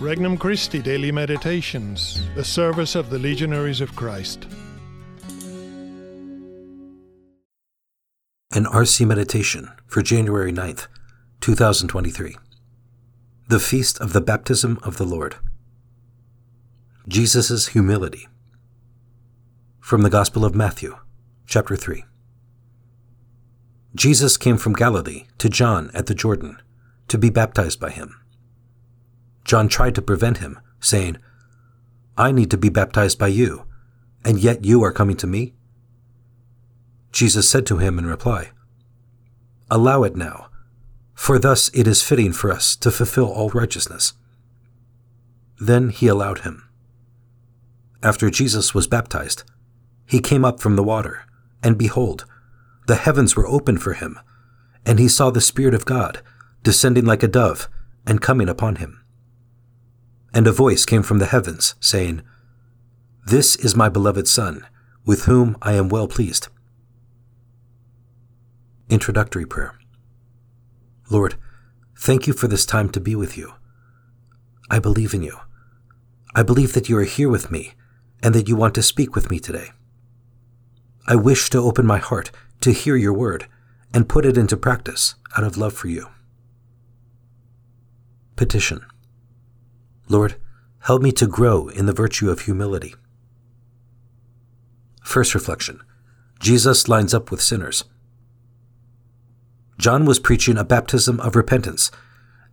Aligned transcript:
Regnum 0.00 0.38
Christi 0.38 0.80
Daily 0.80 1.10
Meditations, 1.10 2.22
the 2.36 2.44
service 2.44 2.94
of 2.94 3.10
the 3.10 3.18
Legionaries 3.18 3.80
of 3.80 3.96
Christ. 3.96 4.46
An 8.52 8.64
RC 8.64 9.08
Meditation 9.08 9.68
for 9.88 10.00
January 10.00 10.52
9th, 10.52 10.86
2023. 11.40 12.36
The 13.48 13.58
Feast 13.58 14.00
of 14.00 14.12
the 14.12 14.20
Baptism 14.20 14.78
of 14.84 14.98
the 14.98 15.04
Lord. 15.04 15.34
Jesus' 17.08 17.68
Humility. 17.68 18.28
From 19.80 20.02
the 20.02 20.10
Gospel 20.10 20.44
of 20.44 20.54
Matthew, 20.54 20.96
chapter 21.44 21.74
3. 21.74 22.04
Jesus 23.96 24.36
came 24.36 24.58
from 24.58 24.74
Galilee 24.74 25.24
to 25.38 25.48
John 25.48 25.90
at 25.92 26.06
the 26.06 26.14
Jordan 26.14 26.62
to 27.08 27.18
be 27.18 27.30
baptized 27.30 27.80
by 27.80 27.90
him. 27.90 28.14
John 29.48 29.66
tried 29.66 29.94
to 29.94 30.02
prevent 30.02 30.38
him, 30.38 30.60
saying, 30.78 31.16
I 32.18 32.32
need 32.32 32.50
to 32.50 32.58
be 32.58 32.68
baptized 32.68 33.18
by 33.18 33.28
you, 33.28 33.64
and 34.22 34.38
yet 34.38 34.66
you 34.66 34.84
are 34.84 34.92
coming 34.92 35.16
to 35.16 35.26
me? 35.26 35.54
Jesus 37.12 37.48
said 37.48 37.64
to 37.66 37.78
him 37.78 37.98
in 37.98 38.04
reply, 38.04 38.50
Allow 39.70 40.02
it 40.02 40.16
now, 40.16 40.48
for 41.14 41.38
thus 41.38 41.70
it 41.72 41.86
is 41.86 42.02
fitting 42.02 42.34
for 42.34 42.52
us 42.52 42.76
to 42.76 42.90
fulfill 42.90 43.32
all 43.32 43.48
righteousness. 43.48 44.12
Then 45.58 45.88
he 45.88 46.08
allowed 46.08 46.40
him. 46.40 46.68
After 48.02 48.28
Jesus 48.28 48.74
was 48.74 48.86
baptized, 48.86 49.44
he 50.04 50.20
came 50.20 50.44
up 50.44 50.60
from 50.60 50.76
the 50.76 50.84
water, 50.84 51.24
and 51.62 51.78
behold, 51.78 52.26
the 52.86 52.96
heavens 52.96 53.34
were 53.34 53.48
opened 53.48 53.82
for 53.82 53.94
him, 53.94 54.20
and 54.84 54.98
he 54.98 55.08
saw 55.08 55.30
the 55.30 55.40
Spirit 55.40 55.72
of 55.72 55.86
God 55.86 56.20
descending 56.62 57.06
like 57.06 57.22
a 57.22 57.28
dove 57.28 57.66
and 58.06 58.20
coming 58.20 58.50
upon 58.50 58.76
him. 58.76 59.02
And 60.34 60.46
a 60.46 60.52
voice 60.52 60.84
came 60.84 61.02
from 61.02 61.18
the 61.18 61.26
heavens, 61.26 61.74
saying, 61.80 62.22
This 63.26 63.56
is 63.56 63.74
my 63.74 63.88
beloved 63.88 64.28
Son, 64.28 64.66
with 65.04 65.24
whom 65.24 65.56
I 65.62 65.72
am 65.72 65.88
well 65.88 66.06
pleased. 66.06 66.48
Introductory 68.90 69.46
Prayer 69.46 69.78
Lord, 71.10 71.36
thank 71.96 72.26
you 72.26 72.32
for 72.32 72.48
this 72.48 72.66
time 72.66 72.90
to 72.90 73.00
be 73.00 73.14
with 73.14 73.36
you. 73.38 73.54
I 74.70 74.78
believe 74.78 75.14
in 75.14 75.22
you. 75.22 75.38
I 76.34 76.42
believe 76.42 76.74
that 76.74 76.88
you 76.88 76.98
are 76.98 77.04
here 77.04 77.30
with 77.30 77.50
me 77.50 77.72
and 78.22 78.34
that 78.34 78.48
you 78.48 78.56
want 78.56 78.74
to 78.74 78.82
speak 78.82 79.14
with 79.14 79.30
me 79.30 79.38
today. 79.38 79.70
I 81.06 81.16
wish 81.16 81.48
to 81.50 81.58
open 81.58 81.86
my 81.86 81.98
heart 81.98 82.30
to 82.60 82.72
hear 82.72 82.96
your 82.96 83.14
word 83.14 83.46
and 83.94 84.08
put 84.08 84.26
it 84.26 84.36
into 84.36 84.56
practice 84.56 85.14
out 85.36 85.44
of 85.44 85.56
love 85.56 85.72
for 85.72 85.88
you. 85.88 86.08
Petition 88.36 88.84
Lord, 90.08 90.36
help 90.80 91.02
me 91.02 91.12
to 91.12 91.26
grow 91.26 91.68
in 91.68 91.86
the 91.86 91.92
virtue 91.92 92.30
of 92.30 92.40
humility. 92.40 92.94
First 95.04 95.34
reflection 95.34 95.80
Jesus 96.40 96.88
lines 96.88 97.12
up 97.12 97.30
with 97.30 97.42
sinners. 97.42 97.84
John 99.78 100.04
was 100.04 100.18
preaching 100.18 100.56
a 100.56 100.64
baptism 100.64 101.20
of 101.20 101.36
repentance, 101.36 101.90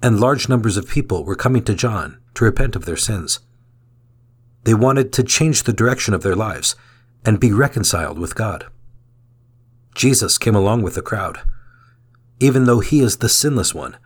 and 0.02 0.20
large 0.20 0.50
numbers 0.50 0.78
of 0.78 0.90
people 0.90 1.24
were 1.24 1.36
coming 1.36 1.64
to 1.64 1.74
John 1.74 2.20
to 2.36 2.46
repent 2.46 2.76
of 2.76 2.86
their 2.86 2.98
sins. 2.98 3.40
They 4.64 4.74
wanted 4.74 5.14
to 5.14 5.24
change 5.24 5.64
the 5.64 5.74
direction 5.74 6.14
of 6.14 6.24
their 6.24 6.36
lives 6.36 6.76
and 7.24 7.40
be 7.40 7.52
reconciled 7.52 8.20
with 8.20 8.36
God. 8.36 8.66
Jesus 9.96 10.38
came 10.38 10.56
along 10.56 10.82
with 10.82 10.96
the 10.96 11.02
crowd. 11.02 11.40
Even 12.40 12.66
though 12.66 12.80
he 12.80 13.00
is 13.00 13.18
the 13.18 13.30
sinless 13.30 13.74
one, 13.74 13.98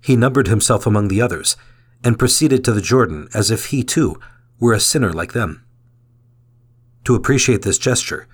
he 0.00 0.14
numbered 0.16 0.46
himself 0.46 0.86
among 0.86 1.08
the 1.08 1.20
others 1.20 1.56
and 2.04 2.18
proceeded 2.18 2.64
to 2.64 2.72
the 2.72 2.80
Jordan 2.80 3.28
as 3.34 3.50
if 3.50 3.66
he 3.66 3.82
too 3.82 4.20
were 4.58 4.72
a 4.72 4.80
sinner 4.80 5.12
like 5.12 5.32
them. 5.32 5.64
To 7.04 7.14
appreciate 7.14 7.62
this 7.62 7.78
gesture, 7.78 8.26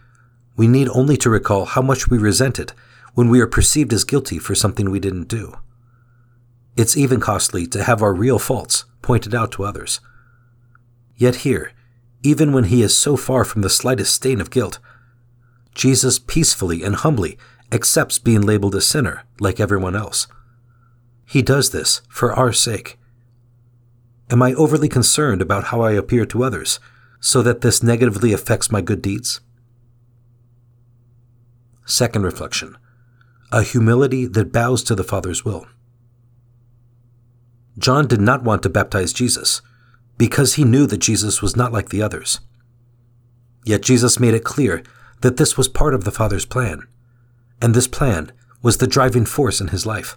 we 0.56 0.68
need 0.68 0.88
only 0.88 1.16
to 1.18 1.30
recall 1.30 1.64
how 1.64 1.82
much 1.82 2.08
we 2.08 2.18
resent 2.18 2.58
it 2.58 2.72
when 3.14 3.28
we 3.28 3.40
are 3.40 3.46
perceived 3.46 3.92
as 3.92 4.04
guilty 4.04 4.38
for 4.38 4.54
something 4.54 4.90
we 4.90 5.00
didn't 5.00 5.28
do. 5.28 5.54
It's 6.76 6.96
even 6.96 7.20
costly 7.20 7.66
to 7.68 7.84
have 7.84 8.02
our 8.02 8.14
real 8.14 8.38
faults 8.38 8.84
pointed 9.02 9.34
out 9.34 9.52
to 9.52 9.64
others. 9.64 10.00
Yet 11.16 11.36
here, 11.36 11.72
even 12.22 12.52
when 12.52 12.64
he 12.64 12.82
is 12.82 12.96
so 12.96 13.16
far 13.16 13.44
from 13.44 13.62
the 13.62 13.70
slightest 13.70 14.14
stain 14.14 14.40
of 14.40 14.50
guilt, 14.50 14.78
Jesus 15.74 16.18
peacefully 16.18 16.82
and 16.82 16.96
humbly 16.96 17.38
accepts 17.70 18.18
being 18.18 18.42
labeled 18.42 18.74
a 18.74 18.80
sinner 18.80 19.24
like 19.40 19.60
everyone 19.60 19.96
else. 19.96 20.26
He 21.26 21.42
does 21.42 21.70
this 21.70 22.02
for 22.08 22.32
our 22.32 22.52
sake 22.52 22.98
Am 24.32 24.40
I 24.40 24.54
overly 24.54 24.88
concerned 24.88 25.42
about 25.42 25.64
how 25.64 25.82
I 25.82 25.92
appear 25.92 26.24
to 26.24 26.42
others, 26.42 26.80
so 27.20 27.42
that 27.42 27.60
this 27.60 27.82
negatively 27.82 28.32
affects 28.32 28.72
my 28.72 28.80
good 28.80 29.02
deeds? 29.02 29.40
Second 31.84 32.22
reflection 32.22 32.78
a 33.52 33.62
humility 33.62 34.24
that 34.24 34.50
bows 34.50 34.82
to 34.82 34.94
the 34.94 35.04
Father's 35.04 35.44
will. 35.44 35.66
John 37.76 38.06
did 38.06 38.22
not 38.22 38.42
want 38.42 38.62
to 38.62 38.70
baptize 38.70 39.12
Jesus 39.12 39.60
because 40.16 40.54
he 40.54 40.64
knew 40.64 40.86
that 40.86 40.96
Jesus 40.96 41.42
was 41.42 41.54
not 41.54 41.70
like 41.70 41.90
the 41.90 42.00
others. 42.00 42.40
Yet 43.66 43.82
Jesus 43.82 44.18
made 44.18 44.32
it 44.32 44.42
clear 44.42 44.82
that 45.20 45.36
this 45.36 45.58
was 45.58 45.68
part 45.68 45.92
of 45.92 46.04
the 46.04 46.10
Father's 46.10 46.46
plan, 46.46 46.88
and 47.60 47.74
this 47.74 47.88
plan 47.88 48.32
was 48.62 48.78
the 48.78 48.86
driving 48.86 49.26
force 49.26 49.60
in 49.60 49.68
his 49.68 49.84
life. 49.84 50.16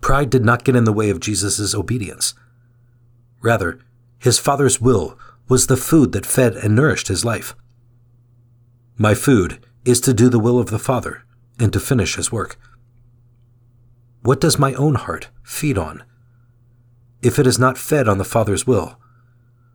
Pride 0.00 0.30
did 0.30 0.44
not 0.44 0.62
get 0.62 0.76
in 0.76 0.84
the 0.84 0.92
way 0.92 1.10
of 1.10 1.18
Jesus' 1.18 1.74
obedience 1.74 2.34
Rather, 3.40 3.80
his 4.18 4.38
Father's 4.38 4.80
will 4.80 5.18
was 5.48 5.66
the 5.66 5.76
food 5.76 6.12
that 6.12 6.26
fed 6.26 6.54
and 6.56 6.76
nourished 6.76 7.08
his 7.08 7.24
life. 7.24 7.54
My 8.96 9.14
food 9.14 9.64
is 9.84 10.00
to 10.02 10.12
do 10.12 10.28
the 10.28 10.38
will 10.38 10.58
of 10.58 10.70
the 10.70 10.78
Father 10.78 11.24
and 11.58 11.72
to 11.72 11.80
finish 11.80 12.16
his 12.16 12.30
work. 12.30 12.58
What 14.22 14.40
does 14.40 14.58
my 14.58 14.74
own 14.74 14.96
heart 14.96 15.28
feed 15.42 15.78
on? 15.78 16.04
If 17.22 17.38
it 17.38 17.46
is 17.46 17.58
not 17.58 17.78
fed 17.78 18.08
on 18.08 18.18
the 18.18 18.24
Father's 18.24 18.66
will, 18.66 18.98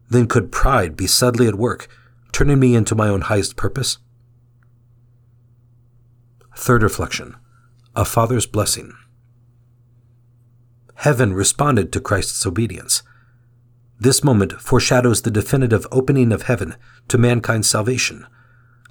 then 0.09 0.28
could 0.28 0.52
pride 0.52 0.96
be 0.96 1.08
subtly 1.08 1.48
at 1.48 1.56
work, 1.56 1.88
turning 2.31 2.59
me 2.59 2.75
into 2.75 2.96
my 2.96 3.08
own 3.08 3.22
highest 3.22 3.56
purpose? 3.56 3.98
Third 6.56 6.84
reflection 6.84 7.36
A 7.96 8.06
Father's 8.06 8.46
Blessing. 8.46 8.94
Heaven 10.96 11.34
responded 11.34 11.92
to 11.92 12.00
Christ's 12.00 12.46
obedience 12.46 13.04
this 14.00 14.23
moment 14.23 14.53
foreshadows 14.61 15.22
the 15.22 15.31
definitive 15.31 15.88
opening 15.91 16.31
of 16.31 16.44
heaven 16.44 16.75
to 17.07 17.17
mankind's 17.17 17.69
salvation, 17.69 18.25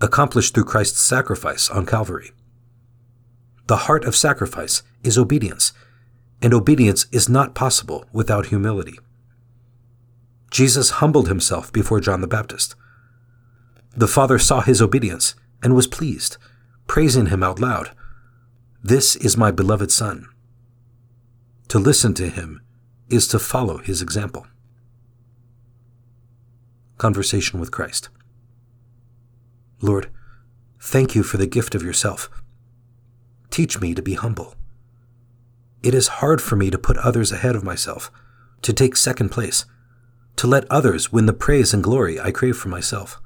accomplished 0.01 0.55
through 0.55 0.65
Christ's 0.65 1.01
sacrifice 1.01 1.69
on 1.69 1.87
Calvary. 1.87 2.33
The 3.67 3.77
heart 3.77 4.05
of 4.05 4.17
sacrifice 4.17 4.83
is 5.03 5.19
obedience, 5.19 5.73
and 6.41 6.53
obedience 6.53 7.07
is 7.13 7.29
not 7.29 7.55
possible 7.55 8.05
without 8.13 8.47
humility. 8.47 8.99
Jesus 10.51 10.91
humbled 10.91 11.29
himself 11.29 11.73
before 11.73 12.01
John 12.01 12.21
the 12.21 12.27
Baptist. 12.27 12.75
The 13.97 14.09
Father 14.09 14.39
saw 14.39 14.61
his 14.61 14.81
obedience 14.81 15.35
and 15.63 15.75
was 15.75 15.87
pleased, 15.87 16.37
praising 16.87 17.27
him 17.27 17.43
out 17.43 17.59
loud. 17.59 17.91
This 18.83 19.17
is 19.17 19.37
my 19.37 19.51
beloved 19.51 19.91
Son. 19.91 20.27
To 21.69 21.79
listen 21.79 22.15
to 22.15 22.29
him 22.29 22.61
is 23.09 23.27
to 23.29 23.39
follow 23.39 23.79
his 23.79 24.03
example. 24.03 24.47
Conversation 27.05 27.61
with 27.61 27.71
Christ. 27.71 28.09
Lord, 29.83 30.09
thank 30.81 31.15
you 31.15 31.23
for 31.23 31.37
the 31.37 31.47
gift 31.47 31.75
of 31.75 31.83
yourself. 31.83 32.31
Teach 33.51 33.79
me 33.79 33.95
to 33.95 34.01
be 34.01 34.15
humble. 34.15 34.55
It 35.83 35.93
is 35.93 36.25
hard 36.25 36.41
for 36.41 36.57
me 36.57 36.71
to 36.71 36.79
put 36.79 36.97
others 36.97 37.31
ahead 37.31 37.57
of 37.57 37.63
myself, 37.63 38.11
to 38.63 38.73
take 38.73 38.97
second 38.97 39.29
place, 39.29 39.67
to 40.37 40.47
let 40.47 40.65
others 40.71 41.13
win 41.13 41.27
the 41.27 41.35
praise 41.35 41.75
and 41.75 41.85
glory 41.85 42.19
I 42.19 42.31
crave 42.31 42.57
for 42.57 42.71
myself. 42.71 43.21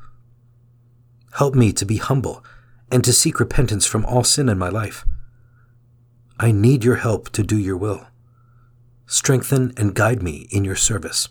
Help 1.35 1.55
me 1.55 1.73
to 1.75 1.87
be 1.87 1.99
humble 1.99 2.45
and 2.91 3.05
to 3.05 3.13
seek 3.13 3.39
repentance 3.39 3.87
from 3.87 4.05
all 4.05 4.25
sin 4.25 4.49
in 4.49 4.59
my 4.59 4.71
life. 4.71 5.05
I 6.37 6.51
need 6.51 6.83
your 6.83 6.97
help 6.97 7.31
to 7.31 7.45
do 7.45 7.57
your 7.57 7.77
will. 7.77 8.09
Strengthen 9.07 9.73
and 9.77 9.95
guide 9.95 10.21
me 10.21 10.49
in 10.51 10.65
your 10.65 10.75
service. 10.75 11.29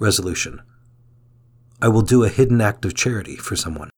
Resolution 0.00 0.62
I 1.82 1.88
will 1.88 2.00
do 2.00 2.24
a 2.24 2.28
hidden 2.30 2.62
act 2.62 2.86
of 2.86 2.94
charity 2.94 3.36
for 3.36 3.54
someone. 3.54 3.90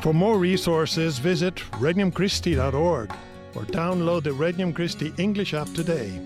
For 0.00 0.14
more 0.14 0.38
resources, 0.38 1.18
visit 1.18 1.56
regnumchristi.org 1.72 3.12
or 3.54 3.62
download 3.64 4.22
the 4.22 4.30
Regnum 4.30 4.74
Christi 4.74 5.12
English 5.18 5.52
app 5.52 5.68
today. 5.74 6.18